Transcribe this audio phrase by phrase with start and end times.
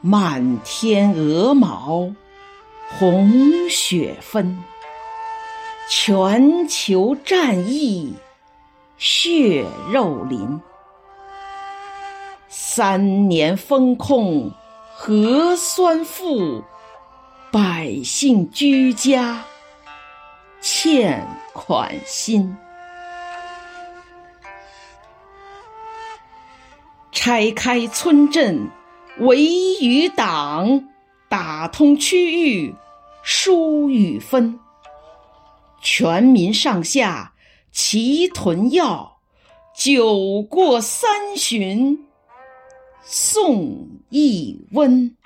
[0.00, 2.14] 满天鹅毛，
[2.98, 4.62] 红雪纷。
[5.90, 8.14] 全球战役，
[8.96, 10.60] 血肉淋。
[12.48, 14.52] 三年封控
[14.94, 16.62] 核酸负，
[17.50, 19.42] 百姓居家
[20.60, 22.56] 欠款心。
[27.10, 28.70] 拆开村镇
[29.20, 29.44] 围
[29.80, 30.88] 与党，
[31.28, 32.74] 打通区域
[33.22, 34.58] 疏与分。
[35.80, 37.32] 全民上下
[37.72, 39.18] 齐囤药，
[39.74, 42.06] 酒过三巡
[43.02, 45.16] 送一温。